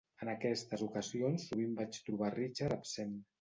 [0.25, 3.15] En aquestes ocasions sovint vaig trobar Richard absent.